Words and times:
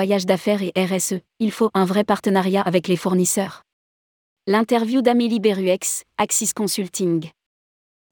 voyage 0.00 0.24
d'affaires 0.24 0.62
et 0.62 0.72
RSE, 0.74 1.20
il 1.40 1.50
faut 1.50 1.68
un 1.74 1.84
vrai 1.84 2.04
partenariat 2.04 2.62
avec 2.62 2.88
les 2.88 2.96
fournisseurs. 2.96 3.64
L'interview 4.46 5.02
d'Amélie 5.02 5.40
Beruex, 5.40 6.04
Axis 6.16 6.54
Consulting. 6.54 7.28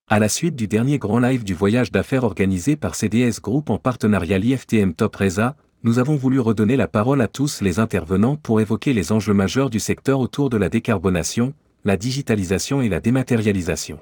À 0.06 0.18
la 0.18 0.28
suite 0.28 0.54
du 0.54 0.68
dernier 0.68 0.98
grand 0.98 1.18
live 1.18 1.44
du 1.44 1.54
voyage 1.54 1.90
d'affaires 1.90 2.24
organisé 2.24 2.76
par 2.76 2.94
CDS 2.94 3.40
Group 3.40 3.70
en 3.70 3.78
partenariat 3.78 4.36
l'IFTM 4.36 4.92
Top 4.92 5.16
Reza, 5.16 5.56
nous 5.82 5.98
avons 5.98 6.16
voulu 6.16 6.40
redonner 6.40 6.76
la 6.76 6.88
parole 6.88 7.22
à 7.22 7.26
tous 7.26 7.62
les 7.62 7.78
intervenants 7.78 8.36
pour 8.36 8.60
évoquer 8.60 8.92
les 8.92 9.10
enjeux 9.10 9.32
majeurs 9.32 9.70
du 9.70 9.80
secteur 9.80 10.20
autour 10.20 10.50
de 10.50 10.58
la 10.58 10.68
décarbonation, 10.68 11.54
la 11.84 11.96
digitalisation 11.96 12.82
et 12.82 12.90
la 12.90 13.00
dématérialisation. 13.00 13.98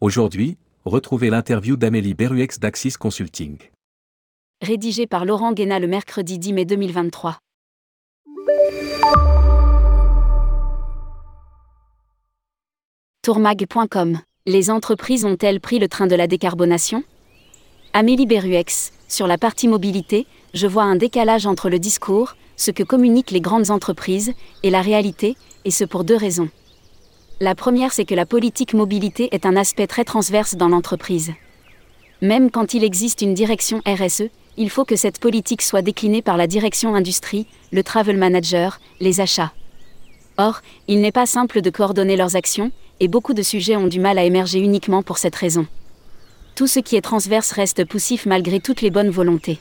Aujourd'hui, 0.00 0.58
retrouvez 0.84 1.30
l'interview 1.30 1.76
d'Amélie 1.76 2.14
Beruex 2.14 2.58
d'Axis 2.58 2.94
Consulting. 2.98 3.58
Rédigé 4.62 5.06
par 5.06 5.24
Laurent 5.24 5.54
Guéna 5.54 5.78
le 5.78 5.86
mercredi 5.86 6.38
10 6.38 6.52
mai 6.52 6.64
2023. 6.66 7.38
Tourmag.com 13.22 14.18
Les 14.44 14.70
entreprises 14.70 15.24
ont-elles 15.24 15.60
pris 15.60 15.78
le 15.78 15.88
train 15.88 16.06
de 16.06 16.14
la 16.14 16.26
décarbonation? 16.26 17.04
Amélie 17.94 18.26
Beruex, 18.26 18.92
sur 19.08 19.26
la 19.26 19.38
partie 19.38 19.66
mobilité, 19.66 20.26
je 20.52 20.66
vois 20.66 20.84
un 20.84 20.96
décalage 20.96 21.46
entre 21.46 21.70
le 21.70 21.78
discours, 21.78 22.36
ce 22.56 22.70
que 22.70 22.82
communiquent 22.82 23.30
les 23.30 23.40
grandes 23.40 23.70
entreprises, 23.70 24.34
et 24.62 24.68
la 24.68 24.82
réalité, 24.82 25.38
et 25.64 25.70
ce 25.70 25.84
pour 25.84 26.04
deux 26.04 26.16
raisons. 26.16 26.50
La 27.40 27.54
première, 27.54 27.94
c'est 27.94 28.04
que 28.04 28.14
la 28.14 28.26
politique 28.26 28.74
mobilité 28.74 29.30
est 29.32 29.46
un 29.46 29.56
aspect 29.56 29.86
très 29.86 30.04
transverse 30.04 30.54
dans 30.56 30.68
l'entreprise. 30.68 31.32
Même 32.20 32.50
quand 32.50 32.74
il 32.74 32.84
existe 32.84 33.22
une 33.22 33.32
direction 33.32 33.80
RSE, 33.86 34.24
il 34.56 34.70
faut 34.70 34.84
que 34.84 34.96
cette 34.96 35.20
politique 35.20 35.62
soit 35.62 35.82
déclinée 35.82 36.22
par 36.22 36.36
la 36.36 36.46
direction 36.46 36.94
industrie, 36.94 37.46
le 37.72 37.82
travel 37.82 38.16
manager, 38.16 38.80
les 39.00 39.20
achats. 39.20 39.52
Or, 40.38 40.60
il 40.88 41.00
n'est 41.00 41.12
pas 41.12 41.26
simple 41.26 41.60
de 41.60 41.70
coordonner 41.70 42.16
leurs 42.16 42.36
actions, 42.36 42.72
et 43.00 43.08
beaucoup 43.08 43.34
de 43.34 43.42
sujets 43.42 43.76
ont 43.76 43.86
du 43.86 44.00
mal 44.00 44.18
à 44.18 44.24
émerger 44.24 44.58
uniquement 44.58 45.02
pour 45.02 45.18
cette 45.18 45.36
raison. 45.36 45.66
Tout 46.54 46.66
ce 46.66 46.80
qui 46.80 46.96
est 46.96 47.00
transverse 47.00 47.52
reste 47.52 47.84
poussif 47.84 48.26
malgré 48.26 48.60
toutes 48.60 48.82
les 48.82 48.90
bonnes 48.90 49.10
volontés. 49.10 49.58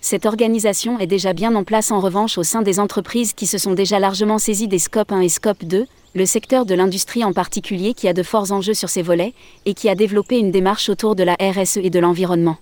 Cette 0.00 0.26
organisation 0.26 0.98
est 0.98 1.06
déjà 1.06 1.32
bien 1.32 1.54
en 1.54 1.62
place 1.62 1.92
en 1.92 2.00
revanche 2.00 2.36
au 2.36 2.42
sein 2.42 2.62
des 2.62 2.80
entreprises 2.80 3.34
qui 3.34 3.46
se 3.46 3.56
sont 3.56 3.72
déjà 3.72 4.00
largement 4.00 4.38
saisies 4.38 4.66
des 4.66 4.80
Scope 4.80 5.12
1 5.12 5.20
et 5.20 5.28
Scope 5.28 5.64
2, 5.64 5.86
le 6.14 6.26
secteur 6.26 6.66
de 6.66 6.74
l'industrie 6.74 7.24
en 7.24 7.32
particulier 7.32 7.94
qui 7.94 8.08
a 8.08 8.12
de 8.12 8.22
forts 8.22 8.50
enjeux 8.50 8.74
sur 8.74 8.90
ces 8.90 9.02
volets, 9.02 9.32
et 9.64 9.74
qui 9.74 9.88
a 9.88 9.94
développé 9.94 10.38
une 10.38 10.50
démarche 10.50 10.88
autour 10.88 11.14
de 11.14 11.22
la 11.22 11.36
RSE 11.40 11.78
et 11.78 11.90
de 11.90 12.00
l'environnement. 12.00 12.58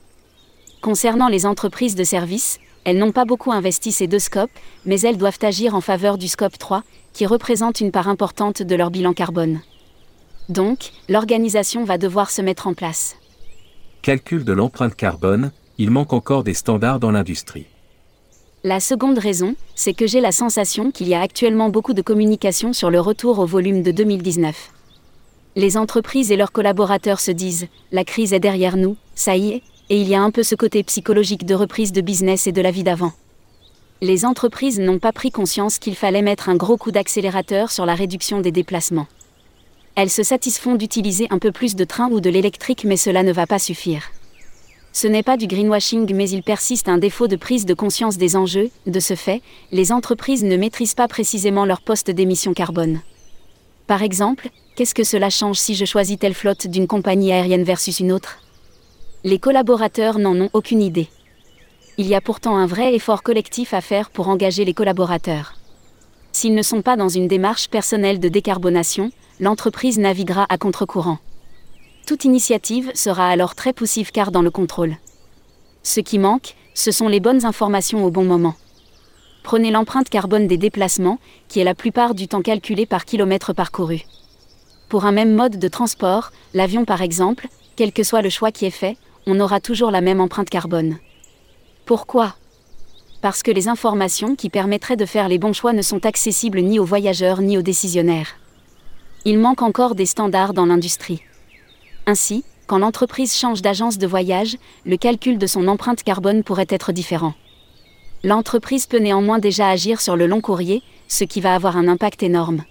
Concernant 0.81 1.29
les 1.29 1.45
entreprises 1.45 1.95
de 1.95 2.05
services, 2.05 2.59
elles 2.85 2.97
n'ont 2.97 3.13
pas 3.13 3.27
beaucoup 3.27 3.53
investi 3.53 3.93
ces 3.93 4.07
deux 4.07 4.19
scopes, 4.19 4.51
mais 4.87 4.99
elles 5.03 5.19
doivent 5.19 5.39
agir 5.43 5.75
en 5.75 5.83
faveur 5.83 6.17
du 6.17 6.27
scope 6.27 6.57
3, 6.57 6.83
qui 7.13 7.27
représente 7.27 7.81
une 7.81 7.93
part 7.93 8.09
importante 8.09 8.63
de 8.63 8.75
leur 8.75 8.91
bilan 8.91 9.13
carbone. 9.13 9.61
Donc, 10.49 10.93
l'organisation 11.11 11.85
va 11.85 11.99
devoir 11.99 12.31
se 12.31 12.41
mettre 12.41 12.67
en 12.67 12.73
place. 12.73 13.17
Calcul 14.01 14.43
de 14.43 14.55
l'empreinte 14.55 14.97
carbone, 14.97 15.53
il 15.77 15.91
manque 15.91 16.15
encore 16.15 16.45
des 16.45 16.55
standards 16.55 16.99
dans 16.99 17.11
l'industrie. 17.11 17.67
La 18.65 18.81
seconde 18.81 19.19
raison, 19.19 19.57
c'est 19.75 19.95
que 19.95 20.07
j'ai 20.07 20.21
la 20.21 20.33
sensation 20.33 20.91
qu'il 20.91 21.09
y 21.09 21.15
a 21.15 21.21
actuellement 21.21 21.69
beaucoup 21.69 21.93
de 21.93 22.03
communication 22.03 22.73
sur 22.73 22.91
le 22.91 23.01
retour 23.01 23.39
au 23.39 23.47
volume 23.47 23.83
de 23.83 23.91
2019. 23.91 24.71
Les 25.57 25.77
entreprises 25.77 26.33
et 26.33 26.37
leurs 26.37 26.53
collaborateurs 26.53 27.21
se 27.21 27.31
disent⁇ 27.31 27.65
La 27.93 28.05
crise 28.05 28.33
est 28.33 28.41
derrière 28.41 28.79
nous, 28.79 28.97
ça 29.15 29.37
y 29.37 29.51
est⁇ 29.53 29.57
et 29.91 30.01
il 30.01 30.09
y 30.09 30.15
a 30.15 30.23
un 30.23 30.31
peu 30.31 30.45
ce 30.45 30.55
côté 30.55 30.85
psychologique 30.85 31.45
de 31.45 31.55
reprise 31.55 31.91
de 31.91 32.01
business 32.01 32.47
et 32.47 32.53
de 32.53 32.63
la 32.63 32.71
vie 32.71 32.85
d'avant. 32.85 33.13
Les 34.01 34.25
entreprises 34.25 34.79
n'ont 34.79 35.01
pas 35.01 35.13
pris 35.13 35.33
conscience 35.33 35.79
qu'il 35.79 35.97
fallait 35.97 36.23
mettre 36.23 36.49
un 36.49 36.55
gros 36.55 36.77
coup 36.77 36.93
d'accélérateur 36.93 37.73
sur 37.73 37.85
la 37.85 37.97
réduction 37.97 38.41
des 38.41 38.53
déplacements. 38.53 39.09
Elles 39.97 40.09
se 40.09 40.23
satisfont 40.23 40.77
d'utiliser 40.77 41.27
un 41.31 41.41
peu 41.41 41.51
plus 41.51 41.75
de 41.75 41.85
train 41.85 42.09
ou 42.09 42.21
de 42.21 42.31
l'électrique 42.31 42.85
mais 42.85 42.97
cela 42.97 43.25
ne 43.25 43.33
va 43.33 43.49
pas 43.49 43.59
suffire. 43.59 44.13
Ce 44.93 45.09
n'est 45.09 45.25
pas 45.25 45.37
du 45.37 45.49
greenwashing 45.49 46.15
mais 46.15 46.31
il 46.31 46.45
persiste 46.45 46.89
un 46.89 46.99
défaut 46.99 47.27
de 47.27 47.37
prise 47.37 47.67
de 47.67 47.75
conscience 47.75 48.17
des 48.17 48.37
enjeux, 48.37 48.71
de 48.87 49.01
ce 49.01 49.17
fait, 49.17 49.43
les 49.73 49.91
entreprises 49.91 50.45
ne 50.45 50.57
maîtrisent 50.57 50.95
pas 50.95 51.09
précisément 51.09 51.65
leur 51.65 51.81
poste 51.81 52.13
d'émission 52.13 52.55
carbone. 52.55 53.01
Par 53.89 54.05
exemple, 54.05 54.51
qu'est-ce 54.77 54.95
que 54.95 55.05
cela 55.05 55.31
change 55.31 55.59
si 55.59 55.75
je 55.75 55.85
choisis 55.85 56.17
telle 56.17 56.35
flotte 56.35 56.69
d'une 56.69 56.87
compagnie 56.87 57.33
aérienne 57.33 57.65
versus 57.65 57.99
une 57.99 58.13
autre? 58.13 58.39
Les 59.25 59.39
collaborateurs 59.39 60.19
n'en 60.19 60.35
ont 60.41 60.51
aucune 60.53 60.83
idée. 60.83 61.09
Il 61.99 62.07
y 62.07 62.15
a 62.15 62.21
pourtant 62.21 62.57
un 62.57 62.67
vrai 62.67 62.95
effort 62.95 63.23
collectif 63.23 63.75
à 63.75 63.81
faire 63.81 64.11
pour 64.11 64.29
engager 64.29 64.65
les 64.65 64.75
collaborateurs. 64.75 65.55
S'ils 66.33 66.55
ne 66.55 66.63
sont 66.63 66.83
pas 66.83 66.97
dans 66.97 67.09
une 67.09 67.29
démarche 67.29 67.69
personnelle 67.69 68.21
de 68.21 68.29
décarbonation, 68.29 69.11
l'entreprise 69.41 69.99
naviguera 69.99 70.47
à 70.49 70.59
contre-courant 70.59 71.19
toute 72.11 72.25
initiative 72.25 72.91
sera 72.93 73.29
alors 73.29 73.55
très 73.55 73.73
poussive 73.73 74.11
car 74.11 74.33
dans 74.33 74.43
le 74.43 74.51
contrôle. 74.51 74.97
Ce 75.85 76.01
qui 76.01 76.19
manque, 76.19 76.57
ce 76.75 76.91
sont 76.91 77.07
les 77.07 77.21
bonnes 77.21 77.47
informations 77.47 78.05
au 78.05 78.11
bon 78.11 78.25
moment. 78.25 78.57
Prenez 79.45 79.71
l'empreinte 79.71 80.09
carbone 80.09 80.49
des 80.49 80.57
déplacements, 80.57 81.21
qui 81.47 81.61
est 81.61 81.65
la 81.65 81.77
plupart 81.77 82.17
du 82.17 82.27
temps 82.27 82.43
calculée 82.43 82.85
par 82.85 83.05
kilomètre 83.05 83.53
parcouru. 83.53 84.01
Pour 84.89 85.05
un 85.05 85.13
même 85.13 85.37
mode 85.37 85.61
de 85.61 85.69
transport, 85.69 86.33
l'avion 86.53 86.85
par 86.85 87.01
exemple, 87.01 87.47
quel 87.77 87.93
que 87.93 88.03
soit 88.03 88.23
le 88.23 88.29
choix 88.29 88.51
qui 88.51 88.67
est 88.67 88.71
fait, 88.71 88.97
on 89.31 89.39
aura 89.39 89.61
toujours 89.61 89.93
la 89.93 90.01
même 90.01 90.21
empreinte 90.21 90.51
carbone. 90.51 90.99
Pourquoi? 91.87 92.35
Parce 93.23 93.45
que 93.45 93.53
les 93.53 93.69
informations 93.69 94.35
qui 94.35 94.51
permettraient 94.51 94.97
de 94.97 95.07
faire 95.07 95.29
les 95.29 95.39
bons 95.39 95.53
choix 95.53 95.73
ne 95.73 95.83
sont 95.83 96.05
accessibles 96.05 96.61
ni 96.61 96.81
aux 96.81 96.85
voyageurs 96.85 97.41
ni 97.41 97.57
aux 97.57 97.63
décisionnaires. 97.63 98.35
Il 99.25 99.39
manque 99.39 99.63
encore 99.63 99.95
des 99.95 100.07
standards 100.07 100.53
dans 100.53 100.67
l'industrie. 100.67 101.23
Ainsi, 102.07 102.43
quand 102.67 102.79
l'entreprise 102.79 103.37
change 103.37 103.63
d'agence 103.63 103.99
de 103.99 104.07
voyage, 104.07 104.57
le 104.85 104.97
calcul 104.97 105.39
de 105.39 105.47
son 105.47 105.69
empreinte 105.69 106.03
carbone 106.03 106.43
pourrait 106.43 106.67
être 106.69 106.91
différent. 106.91 107.35
L'entreprise 108.25 108.87
peut 108.87 108.99
néanmoins 108.99 109.39
déjà 109.39 109.69
agir 109.69 110.01
sur 110.01 110.17
le 110.17 110.27
long 110.27 110.41
courrier, 110.41 110.83
ce 111.07 111.23
qui 111.23 111.41
va 111.41 111.55
avoir 111.55 111.77
un 111.77 111.87
impact 111.87 112.25
énorme. 112.25 112.65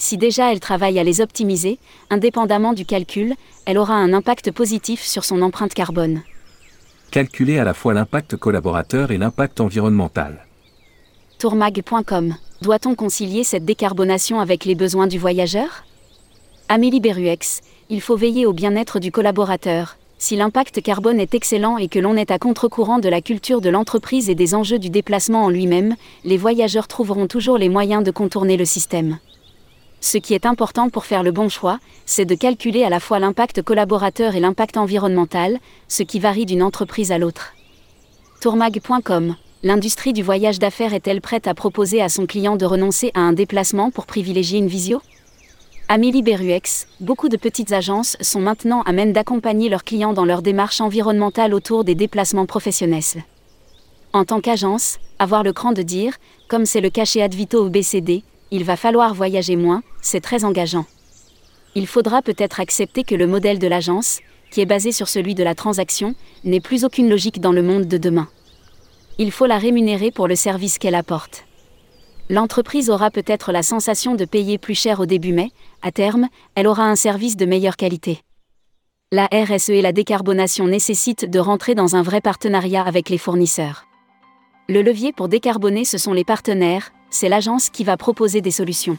Si 0.00 0.16
déjà 0.16 0.50
elle 0.50 0.60
travaille 0.60 0.98
à 0.98 1.04
les 1.04 1.20
optimiser, 1.20 1.78
indépendamment 2.08 2.72
du 2.72 2.86
calcul, 2.86 3.34
elle 3.66 3.76
aura 3.76 3.92
un 3.92 4.14
impact 4.14 4.50
positif 4.50 5.02
sur 5.02 5.26
son 5.26 5.42
empreinte 5.42 5.74
carbone. 5.74 6.22
Calculer 7.10 7.58
à 7.58 7.64
la 7.64 7.74
fois 7.74 7.92
l'impact 7.92 8.36
collaborateur 8.36 9.10
et 9.10 9.18
l'impact 9.18 9.60
environnemental. 9.60 10.46
Tourmag.com 11.38 12.34
Doit-on 12.62 12.94
concilier 12.94 13.44
cette 13.44 13.66
décarbonation 13.66 14.40
avec 14.40 14.64
les 14.64 14.74
besoins 14.74 15.06
du 15.06 15.18
voyageur? 15.18 15.84
Amélie 16.70 17.00
Beruex, 17.00 17.60
il 17.90 18.00
faut 18.00 18.16
veiller 18.16 18.46
au 18.46 18.54
bien-être 18.54 19.00
du 19.00 19.12
collaborateur. 19.12 19.98
Si 20.16 20.34
l'impact 20.34 20.80
carbone 20.80 21.20
est 21.20 21.34
excellent 21.34 21.76
et 21.76 21.88
que 21.88 21.98
l'on 21.98 22.16
est 22.16 22.30
à 22.30 22.38
contre-courant 22.38 23.00
de 23.00 23.08
la 23.10 23.20
culture 23.20 23.60
de 23.60 23.68
l'entreprise 23.68 24.30
et 24.30 24.34
des 24.34 24.54
enjeux 24.54 24.78
du 24.78 24.88
déplacement 24.88 25.44
en 25.44 25.50
lui-même, 25.50 25.94
les 26.24 26.38
voyageurs 26.38 26.88
trouveront 26.88 27.26
toujours 27.26 27.58
les 27.58 27.68
moyens 27.68 28.02
de 28.02 28.10
contourner 28.10 28.56
le 28.56 28.64
système. 28.64 29.18
Ce 30.00 30.16
qui 30.16 30.34
est 30.34 30.46
important 30.46 30.88
pour 30.88 31.04
faire 31.04 31.22
le 31.22 31.30
bon 31.30 31.48
choix, 31.48 31.78
c'est 32.06 32.24
de 32.24 32.34
calculer 32.34 32.84
à 32.84 32.88
la 32.88 33.00
fois 33.00 33.18
l'impact 33.18 33.62
collaborateur 33.62 34.34
et 34.34 34.40
l'impact 34.40 34.76
environnemental, 34.76 35.58
ce 35.88 36.02
qui 36.02 36.18
varie 36.18 36.46
d'une 36.46 36.62
entreprise 36.62 37.12
à 37.12 37.18
l'autre. 37.18 37.52
Tourmag.com 38.40 39.36
L'industrie 39.62 40.14
du 40.14 40.22
voyage 40.22 40.58
d'affaires 40.58 40.94
est-elle 40.94 41.20
prête 41.20 41.46
à 41.46 41.52
proposer 41.52 42.00
à 42.00 42.08
son 42.08 42.24
client 42.24 42.56
de 42.56 42.64
renoncer 42.64 43.10
à 43.12 43.20
un 43.20 43.34
déplacement 43.34 43.90
pour 43.90 44.06
privilégier 44.06 44.58
une 44.58 44.68
visio? 44.68 45.02
Amélie 45.88 46.22
Beruex, 46.22 46.86
beaucoup 47.00 47.28
de 47.28 47.36
petites 47.36 47.72
agences 47.72 48.16
sont 48.22 48.40
maintenant 48.40 48.80
à 48.82 48.92
même 48.92 49.12
d'accompagner 49.12 49.68
leurs 49.68 49.84
clients 49.84 50.14
dans 50.14 50.24
leur 50.24 50.40
démarche 50.40 50.80
environnementale 50.80 51.52
autour 51.52 51.84
des 51.84 51.94
déplacements 51.94 52.46
professionnels. 52.46 53.24
En 54.14 54.24
tant 54.24 54.40
qu'agence, 54.40 54.98
avoir 55.18 55.42
le 55.42 55.52
cran 55.52 55.72
de 55.72 55.82
dire, 55.82 56.14
comme 56.48 56.64
c'est 56.64 56.80
le 56.80 56.88
cas 56.88 57.04
chez 57.04 57.22
Advito 57.22 57.66
ou 57.66 57.68
BCD, 57.68 58.22
il 58.50 58.64
va 58.64 58.76
falloir 58.76 59.14
voyager 59.14 59.56
moins, 59.56 59.82
c'est 60.00 60.20
très 60.20 60.44
engageant. 60.44 60.86
Il 61.74 61.86
faudra 61.86 62.22
peut-être 62.22 62.60
accepter 62.60 63.04
que 63.04 63.14
le 63.14 63.26
modèle 63.26 63.58
de 63.58 63.66
l'agence, 63.68 64.20
qui 64.50 64.60
est 64.60 64.66
basé 64.66 64.92
sur 64.92 65.08
celui 65.08 65.34
de 65.34 65.44
la 65.44 65.54
transaction, 65.54 66.14
n'ait 66.44 66.60
plus 66.60 66.84
aucune 66.84 67.08
logique 67.08 67.40
dans 67.40 67.52
le 67.52 67.62
monde 67.62 67.86
de 67.86 67.98
demain. 67.98 68.28
Il 69.18 69.30
faut 69.30 69.46
la 69.46 69.58
rémunérer 69.58 70.10
pour 70.10 70.26
le 70.26 70.34
service 70.34 70.78
qu'elle 70.78 70.94
apporte 70.94 71.44
l'entreprise 72.30 72.90
aura 72.90 73.10
peut-être 73.10 73.50
la 73.52 73.62
sensation 73.62 74.14
de 74.14 74.24
payer 74.24 74.56
plus 74.56 74.76
cher 74.76 75.00
au 75.00 75.06
début 75.06 75.32
mais, 75.32 75.50
à 75.82 75.90
terme, 75.90 76.28
elle 76.54 76.68
aura 76.68 76.84
un 76.84 76.94
service 76.94 77.36
de 77.36 77.44
meilleure 77.44 77.76
qualité. 77.76 78.20
La 79.12 79.26
RSE 79.32 79.70
et 79.70 79.82
la 79.82 79.92
décarbonation 79.92 80.68
nécessitent 80.68 81.28
de 81.28 81.38
rentrer 81.40 81.74
dans 81.74 81.96
un 81.96 82.02
vrai 82.02 82.20
partenariat 82.20 82.84
avec 82.84 83.08
les 83.08 83.18
fournisseurs. 83.18 83.84
Le 84.68 84.82
levier 84.82 85.12
pour 85.12 85.28
décarboner, 85.28 85.84
ce 85.84 85.98
sont 85.98 86.12
les 86.12 86.24
partenaires, 86.24 86.92
c'est 87.10 87.28
l'agence 87.28 87.68
qui 87.68 87.84
va 87.84 87.96
proposer 87.96 88.40
des 88.40 88.50
solutions. 88.50 88.96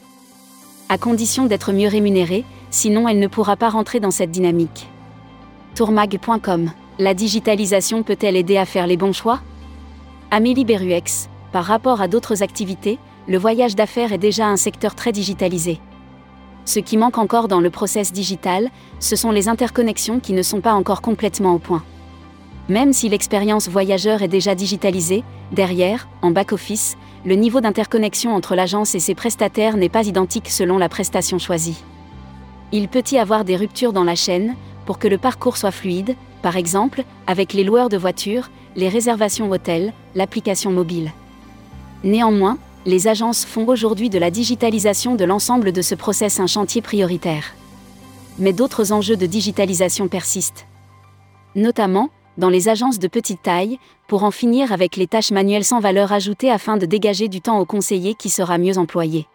À 0.89 0.97
condition 0.97 1.45
d'être 1.45 1.71
mieux 1.71 1.87
rémunérée, 1.87 2.43
sinon 2.69 3.07
elle 3.07 3.19
ne 3.19 3.27
pourra 3.27 3.55
pas 3.55 3.69
rentrer 3.69 3.99
dans 3.99 4.11
cette 4.11 4.31
dynamique. 4.31 4.87
Tourmag.com 5.75 6.71
La 6.99 7.13
digitalisation 7.13 8.03
peut-elle 8.03 8.35
aider 8.35 8.57
à 8.57 8.65
faire 8.65 8.87
les 8.87 8.97
bons 8.97 9.13
choix? 9.13 9.39
Amélie 10.29 10.65
Beruex, 10.65 11.29
par 11.51 11.65
rapport 11.65 12.01
à 12.01 12.07
d'autres 12.07 12.43
activités, 12.43 12.99
le 13.27 13.37
voyage 13.37 13.75
d'affaires 13.75 14.11
est 14.11 14.17
déjà 14.17 14.47
un 14.47 14.57
secteur 14.57 14.95
très 14.95 15.11
digitalisé. 15.11 15.79
Ce 16.65 16.79
qui 16.79 16.97
manque 16.97 17.17
encore 17.17 17.47
dans 17.47 17.61
le 17.61 17.69
process 17.69 18.11
digital, 18.11 18.69
ce 18.99 19.15
sont 19.15 19.31
les 19.31 19.47
interconnexions 19.47 20.19
qui 20.19 20.33
ne 20.33 20.41
sont 20.41 20.61
pas 20.61 20.73
encore 20.73 21.01
complètement 21.01 21.53
au 21.53 21.59
point. 21.59 21.83
Même 22.71 22.93
si 22.93 23.09
l'expérience 23.09 23.67
voyageur 23.67 24.21
est 24.21 24.29
déjà 24.29 24.55
digitalisée, 24.55 25.25
derrière, 25.51 26.07
en 26.21 26.31
back-office, 26.31 26.95
le 27.25 27.35
niveau 27.35 27.59
d'interconnexion 27.59 28.33
entre 28.33 28.55
l'agence 28.55 28.95
et 28.95 29.01
ses 29.01 29.13
prestataires 29.13 29.75
n'est 29.75 29.89
pas 29.89 30.07
identique 30.07 30.47
selon 30.49 30.77
la 30.77 30.87
prestation 30.87 31.37
choisie. 31.37 31.83
Il 32.71 32.87
peut 32.87 33.03
y 33.11 33.17
avoir 33.17 33.43
des 33.43 33.57
ruptures 33.57 33.91
dans 33.91 34.05
la 34.05 34.15
chaîne, 34.15 34.55
pour 34.85 34.99
que 34.99 35.09
le 35.09 35.17
parcours 35.17 35.57
soit 35.57 35.71
fluide, 35.71 36.15
par 36.41 36.55
exemple, 36.55 37.03
avec 37.27 37.51
les 37.51 37.65
loueurs 37.65 37.89
de 37.89 37.97
voitures, 37.97 38.49
les 38.77 38.87
réservations 38.87 39.51
hôtels, 39.51 39.91
l'application 40.15 40.71
mobile. 40.71 41.11
Néanmoins, 42.05 42.57
les 42.85 43.09
agences 43.09 43.43
font 43.43 43.67
aujourd'hui 43.67 44.09
de 44.09 44.17
la 44.17 44.31
digitalisation 44.31 45.15
de 45.15 45.25
l'ensemble 45.25 45.73
de 45.73 45.81
ce 45.81 45.93
process 45.93 46.39
un 46.39 46.47
chantier 46.47 46.81
prioritaire. 46.81 47.53
Mais 48.39 48.53
d'autres 48.53 48.93
enjeux 48.93 49.17
de 49.17 49.25
digitalisation 49.25 50.07
persistent. 50.07 50.65
Notamment, 51.53 52.11
dans 52.37 52.49
les 52.49 52.69
agences 52.69 52.99
de 52.99 53.07
petite 53.07 53.41
taille, 53.41 53.79
pour 54.07 54.23
en 54.23 54.31
finir 54.31 54.71
avec 54.71 54.95
les 54.95 55.07
tâches 55.07 55.31
manuelles 55.31 55.65
sans 55.65 55.79
valeur 55.79 56.11
ajoutée 56.11 56.51
afin 56.51 56.77
de 56.77 56.85
dégager 56.85 57.27
du 57.27 57.41
temps 57.41 57.59
aux 57.59 57.65
conseillers 57.65 58.15
qui 58.15 58.29
sera 58.29 58.57
mieux 58.57 58.77
employé. 58.77 59.27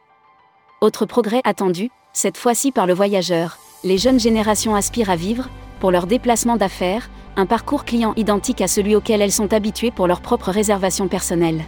Autre 0.81 1.07
progrès 1.07 1.41
attendu, 1.45 1.91
cette 2.13 2.37
fois-ci 2.37 2.73
par 2.73 2.87
le 2.87 2.95
voyageur, 2.95 3.59
les 3.85 3.99
jeunes 3.99 4.21
générations 4.21 4.75
aspirent 4.75 5.11
à 5.11 5.17
vivre, 5.17 5.49
pour 5.81 5.91
leur 5.91 6.07
déplacement 6.07 6.57
d'affaires, 6.57 7.11
un 7.37 7.47
parcours 7.47 7.85
client 7.85 8.15
identique 8.17 8.63
à 8.63 8.69
celui 8.69 8.97
auquel 8.97 9.21
elles 9.21 9.33
sont 9.33 9.53
habituées 9.53 9.91
pour 9.91 10.07
leur 10.07 10.21
propre 10.21 10.51
réservation 10.51 11.09
personnelle. 11.09 11.65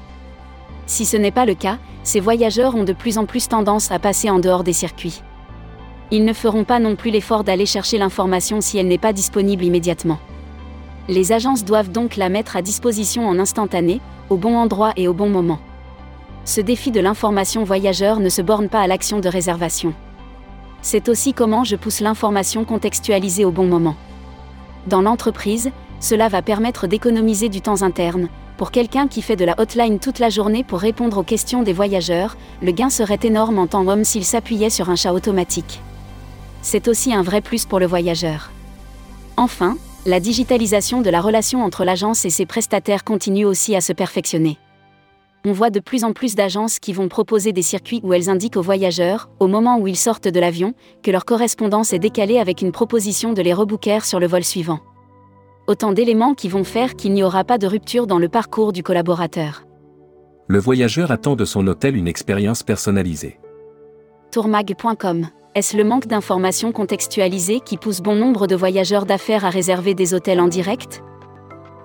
Si 0.86 1.04
ce 1.04 1.19
n'est 1.19 1.31
pas 1.31 1.44
le 1.44 1.54
cas, 1.54 1.78
ces 2.02 2.20
voyageurs 2.20 2.74
ont 2.74 2.84
de 2.84 2.94
plus 2.94 3.19
en 3.19 3.26
plus 3.26 3.48
tendance 3.48 3.92
à 3.92 3.98
passer 3.98 4.31
en 4.31 4.38
dehors 4.38 4.64
des 4.64 4.72
circuits. 4.72 5.22
Ils 6.10 6.24
ne 6.24 6.32
feront 6.32 6.64
pas 6.64 6.78
non 6.78 6.96
plus 6.96 7.10
l'effort 7.10 7.44
d'aller 7.44 7.66
chercher 7.66 7.98
l'information 7.98 8.62
si 8.62 8.78
elle 8.78 8.88
n'est 8.88 8.96
pas 8.96 9.12
disponible 9.12 9.64
immédiatement. 9.64 10.19
Les 11.08 11.32
agences 11.32 11.64
doivent 11.64 11.90
donc 11.90 12.16
la 12.16 12.28
mettre 12.28 12.56
à 12.56 12.62
disposition 12.62 13.26
en 13.26 13.38
instantané, 13.38 14.00
au 14.28 14.37
bon 14.37 14.56
endroit 14.56 14.93
et 14.96 15.08
au 15.08 15.14
bon 15.14 15.31
moment. 15.31 15.58
Ce 16.44 16.60
défi 16.60 16.90
de 16.90 17.00
l'information 17.00 17.64
voyageur 17.64 18.20
ne 18.20 18.28
se 18.28 18.43
borne 18.43 18.69
pas 18.69 18.81
à 18.81 18.87
l'action 18.87 19.19
de 19.19 19.28
réservation. 19.28 19.94
C'est 20.82 21.08
aussi 21.08 21.32
comment 21.32 21.64
je 21.64 21.76
pousse 21.76 22.00
l'information 22.00 22.64
contextualisée 22.64 23.44
au 23.44 23.50
bon 23.50 23.66
moment. 23.66 23.96
Dans 24.87 25.02
l'entreprise, 25.02 25.70
cela 25.99 26.28
va 26.28 26.43
permettre 26.43 26.87
d'économiser 26.87 27.49
du 27.49 27.60
temps 27.60 27.82
interne, 27.82 28.28
pour 28.58 28.72
quelqu'un 28.72 29.06
qui 29.06 29.22
fait 29.22 29.37
de 29.37 29.44
la 29.44 29.58
hotline 29.60 30.00
toute 30.00 30.19
la 30.19 30.31
journée 30.31 30.64
pour 30.64 30.81
répondre 30.81 31.19
aux 31.19 31.22
questions 31.22 31.62
des 31.62 31.72
voyageurs, 31.72 32.37
le 32.60 32.72
gain 32.72 32.90
serait 32.90 33.20
énorme 33.22 33.60
en 33.60 33.69
temps 33.69 33.87
homme 33.87 34.02
s'il 34.02 34.25
s'appuyait 34.25 34.69
sur 34.69 34.90
un 34.90 34.96
chat 34.96 35.12
automatique. 35.12 35.81
C'est 36.60 36.88
aussi 36.88 37.14
un 37.14 37.22
vrai 37.22 37.40
plus 37.40 37.66
pour 37.66 37.78
le 37.78 37.87
voyageur. 37.87 38.50
Enfin, 39.37 39.76
la 40.06 40.20
digitalisation 40.20 41.00
de 41.00 41.10
la 41.10 41.20
relation 41.20 41.62
entre 41.62 41.84
l'agence 41.84 42.24
et 42.24 42.30
ses 42.30 42.46
prestataires 42.46 43.04
continue 43.04 43.44
aussi 43.44 43.76
à 43.76 43.80
se 43.80 43.92
perfectionner. 43.92 44.58
On 45.44 45.52
voit 45.52 45.70
de 45.70 45.80
plus 45.80 46.04
en 46.04 46.12
plus 46.12 46.34
d'agences 46.34 46.78
qui 46.78 46.92
vont 46.92 47.08
proposer 47.08 47.52
des 47.52 47.62
circuits 47.62 48.00
où 48.02 48.12
elles 48.12 48.28
indiquent 48.28 48.56
aux 48.56 48.62
voyageurs, 48.62 49.30
au 49.38 49.46
moment 49.46 49.78
où 49.78 49.86
ils 49.86 49.96
sortent 49.96 50.28
de 50.28 50.40
l'avion, 50.40 50.74
que 51.02 51.10
leur 51.10 51.24
correspondance 51.24 51.92
est 51.92 51.98
décalée 51.98 52.38
avec 52.38 52.62
une 52.62 52.72
proposition 52.72 53.32
de 53.32 53.42
les 53.42 53.54
rebooker 53.54 54.04
sur 54.04 54.20
le 54.20 54.26
vol 54.26 54.44
suivant 54.44 54.80
autant 55.68 55.92
d'éléments 55.92 56.34
qui 56.34 56.48
vont 56.48 56.64
faire 56.64 56.96
qu'il 56.96 57.12
n'y 57.12 57.22
aura 57.22 57.44
pas 57.44 57.58
de 57.58 57.66
rupture 57.66 58.06
dans 58.06 58.18
le 58.18 58.28
parcours 58.28 58.72
du 58.72 58.82
collaborateur. 58.82 59.64
Le 60.48 60.58
voyageur 60.58 61.10
attend 61.10 61.36
de 61.36 61.44
son 61.44 61.66
hôtel 61.66 61.94
une 61.94 62.08
expérience 62.08 62.62
personnalisée. 62.62 63.38
Tourmag.com 64.32 65.28
Est-ce 65.54 65.76
le 65.76 65.84
manque 65.84 66.06
d'informations 66.06 66.72
contextualisées 66.72 67.60
qui 67.60 67.78
pousse 67.78 68.00
bon 68.00 68.14
nombre 68.14 68.46
de 68.46 68.54
voyageurs 68.54 69.06
d'affaires 69.06 69.44
à 69.44 69.50
réserver 69.50 69.94
des 69.94 70.14
hôtels 70.14 70.40
en 70.40 70.46
direct? 70.46 71.02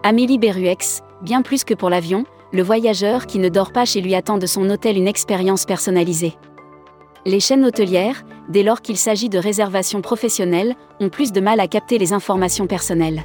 Amélie 0.04 0.38
Beruex, 0.38 1.02
bien 1.22 1.42
plus 1.42 1.64
que 1.64 1.74
pour 1.74 1.90
l'avion, 1.90 2.26
le 2.52 2.62
voyageur 2.62 3.26
qui 3.26 3.40
ne 3.40 3.50
dort 3.50 3.72
pas 3.72 3.86
chez 3.86 4.02
lui 4.02 4.16
attend 4.16 4.38
de 4.38 4.46
son 4.46 4.70
hôtel 4.70 4.98
une 4.98 5.08
expérience 5.08 5.66
personnalisée. 5.66 6.34
Les 7.26 7.40
chaînes 7.40 7.66
hôtelières, 7.66 8.24
dès 8.50 8.64
lors 8.64 8.82
qu'il 8.82 8.98
s'agit 8.98 9.30
de 9.30 9.40
réservations 9.40 10.02
professionnelles, 10.02 10.76
ont 11.00 11.10
plus 11.10 11.32
de 11.32 11.40
mal 11.40 11.62
à 11.62 11.68
capter 11.68 11.98
les 11.98 12.12
informations 12.12 12.68
personnelles. 12.68 13.24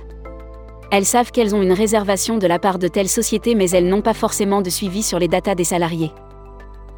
Elles 0.93 1.05
savent 1.05 1.33
qu'elles 1.33 1.55
ont 1.55 1.63
une 1.63 1.73
réservation 1.73 2.39
de 2.39 2.47
la 2.47 2.61
part 2.61 2.79
de 2.79 2.89
telle 2.89 3.09
société 3.09 3.55
mais 3.57 3.69
elles 3.71 3.89
n'ont 3.89 4.03
pas 4.03 4.15
forcément 4.15 4.63
de 4.63 4.71
suivi 4.71 5.03
sur 5.03 5.19
les 5.19 5.29
datas 5.29 5.57
des 5.57 5.65
salariés. 5.65 6.13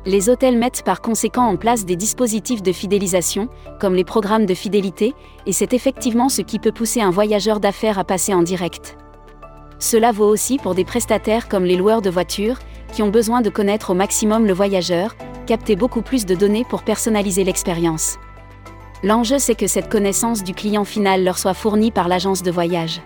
Les 0.06 0.30
hôtels 0.30 0.56
mettent 0.56 0.82
par 0.82 1.02
conséquent 1.02 1.44
en 1.44 1.56
place 1.56 1.84
des 1.84 1.96
dispositifs 1.96 2.62
de 2.62 2.72
fidélisation, 2.72 3.48
comme 3.78 3.94
les 3.94 4.04
programmes 4.04 4.46
de 4.46 4.54
fidélité, 4.54 5.14
et 5.44 5.52
c'est 5.52 5.74
effectivement 5.74 6.30
ce 6.30 6.40
qui 6.40 6.58
peut 6.58 6.72
pousser 6.72 7.02
un 7.02 7.10
voyageur 7.10 7.60
d'affaires 7.60 7.98
à 7.98 8.04
passer 8.04 8.32
en 8.32 8.42
direct. 8.42 8.96
Cela 9.78 10.10
vaut 10.10 10.28
aussi 10.28 10.56
pour 10.56 10.74
des 10.74 10.84
prestataires 10.84 11.48
comme 11.48 11.64
les 11.64 11.76
loueurs 11.76 12.00
de 12.00 12.08
voitures, 12.08 12.58
qui 12.92 13.02
ont 13.02 13.10
besoin 13.10 13.42
de 13.42 13.50
connaître 13.50 13.90
au 13.90 13.94
maximum 13.94 14.46
le 14.46 14.54
voyageur, 14.54 15.16
capter 15.46 15.76
beaucoup 15.76 16.02
plus 16.02 16.24
de 16.24 16.34
données 16.34 16.64
pour 16.64 16.82
personnaliser 16.82 17.44
l'expérience. 17.44 18.16
L'enjeu 19.02 19.38
c'est 19.38 19.54
que 19.54 19.66
cette 19.66 19.90
connaissance 19.90 20.44
du 20.44 20.54
client 20.54 20.84
final 20.84 21.24
leur 21.24 21.38
soit 21.38 21.54
fournie 21.54 21.90
par 21.90 22.08
l'agence 22.08 22.42
de 22.42 22.50
voyage. 22.50 23.02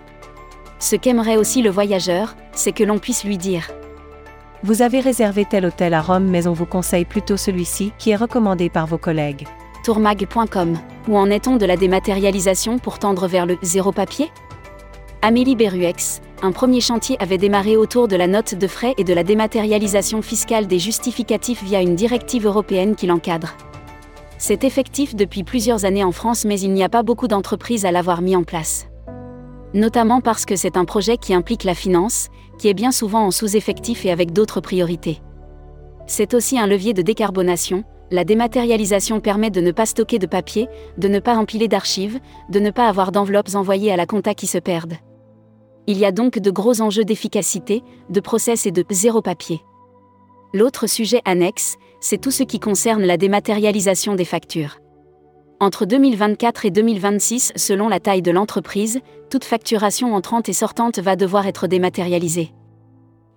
Ce 0.79 0.95
qu'aimerait 0.95 1.37
aussi 1.37 1.61
le 1.61 1.69
voyageur, 1.69 2.35
c'est 2.53 2.73
que 2.73 2.83
l'on 2.83 2.99
puisse 2.99 3.23
lui 3.23 3.37
dire. 3.37 3.67
Vous 4.65 4.81
avez 4.81 4.99
réservé 4.99 5.45
tel 5.45 5.63
hôtel 5.67 5.93
à 5.93 6.01
Rome 6.01 6.25
mais 6.25 6.47
on 6.47 6.53
vous 6.53 6.65
conseille 6.65 7.05
plutôt 7.05 7.37
celui-ci 7.37 7.91
qui 7.99 8.09
est 8.09 8.15
recommandé 8.15 8.71
par 8.71 8.87
vos 8.87 8.97
collègues. 8.97 9.45
Tourmag.com. 9.83 10.79
Où 11.07 11.15
en 11.15 11.29
est-on 11.29 11.57
de 11.57 11.67
la 11.67 11.77
dématérialisation 11.77 12.79
pour 12.79 12.97
tendre 12.97 13.27
vers 13.27 13.45
le 13.45 13.59
zéro 13.61 13.91
papier? 13.91 14.31
Amélie 15.21 15.55
Beruex, 15.55 16.19
un 16.41 16.51
premier 16.51 16.81
chantier 16.81 17.15
avait 17.19 17.37
démarré 17.37 17.77
autour 17.77 18.07
de 18.07 18.15
la 18.15 18.25
note 18.25 18.55
de 18.55 18.65
frais 18.65 18.95
et 18.97 19.03
de 19.03 19.13
la 19.13 19.23
dématérialisation 19.23 20.23
fiscale 20.23 20.65
des 20.65 20.79
justificatifs 20.79 21.61
via 21.63 21.83
une 21.83 21.93
directive 21.93 22.47
européenne 22.47 22.95
qui 22.95 23.05
l'encadre. 23.05 23.55
C'est 24.39 24.63
effectif 24.63 25.15
depuis 25.15 25.43
plusieurs 25.43 25.85
années 25.85 26.03
en 26.03 26.11
France 26.11 26.43
mais 26.43 26.59
il 26.59 26.73
n'y 26.73 26.83
a 26.83 26.89
pas 26.89 27.03
beaucoup 27.03 27.27
d'entreprises 27.27 27.85
à 27.85 27.91
l'avoir 27.91 28.23
mis 28.23 28.35
en 28.35 28.41
place 28.43 28.87
notamment 29.73 30.21
parce 30.21 30.45
que 30.45 30.55
c'est 30.55 30.77
un 30.77 30.85
projet 30.85 31.17
qui 31.17 31.33
implique 31.33 31.63
la 31.63 31.75
finance, 31.75 32.29
qui 32.57 32.67
est 32.67 32.73
bien 32.73 32.91
souvent 32.91 33.25
en 33.25 33.31
sous-effectif 33.31 34.05
et 34.05 34.11
avec 34.11 34.31
d'autres 34.31 34.61
priorités. 34.61 35.21
C'est 36.07 36.33
aussi 36.33 36.57
un 36.57 36.67
levier 36.67 36.93
de 36.93 37.01
décarbonation, 37.01 37.83
la 38.11 38.23
dématérialisation 38.23 39.19
permet 39.19 39.49
de 39.49 39.61
ne 39.61 39.71
pas 39.71 39.87
stocker 39.87 40.19
de 40.19 40.27
papier, 40.27 40.67
de 40.97 41.07
ne 41.07 41.19
pas 41.19 41.35
empiler 41.35 41.67
d'archives, 41.67 42.19
de 42.49 42.59
ne 42.59 42.69
pas 42.69 42.87
avoir 42.87 43.11
d'enveloppes 43.11 43.55
envoyées 43.55 43.91
à 43.91 43.97
la 43.97 44.05
compta 44.05 44.35
qui 44.35 44.45
se 44.45 44.59
perdent. 44.59 44.97
Il 45.87 45.97
y 45.97 46.05
a 46.05 46.11
donc 46.11 46.39
de 46.39 46.51
gros 46.51 46.81
enjeux 46.81 47.03
d'efficacité, 47.03 47.83
de 48.09 48.19
process 48.19 48.65
et 48.65 48.71
de 48.71 48.83
zéro 48.91 49.21
papier. 49.21 49.61
L'autre 50.53 50.87
sujet 50.87 51.21
annexe, 51.25 51.77
c'est 51.99 52.21
tout 52.21 52.31
ce 52.31 52.43
qui 52.43 52.59
concerne 52.59 53.03
la 53.03 53.17
dématérialisation 53.17 54.15
des 54.15 54.25
factures. 54.25 54.79
Entre 55.59 55.85
2024 55.85 56.65
et 56.65 56.71
2026, 56.71 57.53
selon 57.55 57.87
la 57.87 57.99
taille 57.99 58.21
de 58.21 58.31
l'entreprise, 58.31 58.99
toute 59.29 59.43
facturation 59.43 60.13
entrante 60.13 60.49
et 60.49 60.53
sortante 60.53 60.99
va 60.99 61.15
devoir 61.15 61.47
être 61.47 61.67
dématérialisée. 61.67 62.53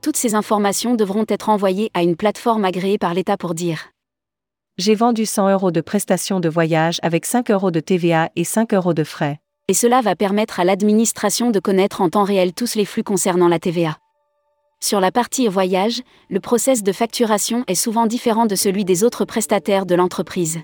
Toutes 0.02 0.16
ces 0.16 0.34
informations 0.34 0.94
devront 0.94 1.24
être 1.28 1.48
envoyées 1.48 1.90
à 1.94 2.02
une 2.02 2.16
plateforme 2.16 2.64
agréée 2.64 2.98
par 2.98 3.14
l'État 3.14 3.36
pour 3.36 3.54
dire 3.54 3.90
J'ai 4.76 4.94
vendu 4.94 5.26
100 5.26 5.50
euros 5.50 5.70
de 5.70 5.80
prestations 5.80 6.40
de 6.40 6.48
voyage 6.48 6.98
avec 7.02 7.26
5 7.26 7.50
euros 7.50 7.70
de 7.70 7.80
TVA 7.80 8.30
et 8.36 8.44
5 8.44 8.74
euros 8.74 8.94
de 8.94 9.04
frais. 9.04 9.40
Et 9.68 9.74
cela 9.74 10.00
va 10.00 10.16
permettre 10.16 10.60
à 10.60 10.64
l'administration 10.64 11.50
de 11.50 11.60
connaître 11.60 12.00
en 12.00 12.08
temps 12.08 12.24
réel 12.24 12.54
tous 12.54 12.74
les 12.74 12.84
flux 12.84 13.02
concernant 13.02 13.48
la 13.48 13.58
TVA. 13.58 13.98
Sur 14.80 15.00
la 15.00 15.10
partie 15.10 15.48
voyage, 15.48 16.02
le 16.30 16.38
process 16.38 16.82
de 16.84 16.92
facturation 16.92 17.64
est 17.66 17.74
souvent 17.74 18.06
différent 18.06 18.46
de 18.46 18.54
celui 18.54 18.84
des 18.84 19.02
autres 19.02 19.24
prestataires 19.24 19.84
de 19.84 19.96
l'entreprise. 19.96 20.60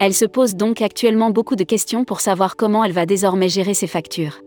Elle 0.00 0.14
se 0.14 0.24
pose 0.24 0.54
donc 0.54 0.80
actuellement 0.80 1.30
beaucoup 1.30 1.56
de 1.56 1.64
questions 1.64 2.04
pour 2.04 2.20
savoir 2.20 2.56
comment 2.56 2.84
elle 2.84 2.92
va 2.92 3.04
désormais 3.04 3.48
gérer 3.48 3.74
ses 3.74 3.88
factures. 3.88 4.40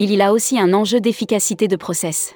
Il 0.00 0.12
y 0.12 0.20
a 0.20 0.32
aussi 0.32 0.58
un 0.58 0.72
enjeu 0.74 1.00
d'efficacité 1.00 1.68
de 1.68 1.76
process. 1.76 2.34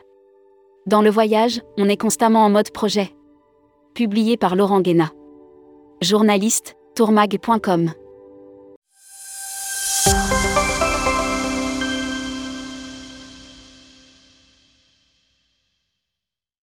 Dans 0.87 1.03
le 1.03 1.11
voyage, 1.11 1.61
on 1.77 1.89
est 1.89 1.97
constamment 1.97 2.45
en 2.45 2.51
mode 2.51 2.71
projet. 2.71 3.11
Publié 3.95 4.37
par 4.37 4.55
Laurent 4.55 4.81
Guéna. 4.81 5.11
Journaliste, 6.01 6.77
tourmag.com. 6.95 7.91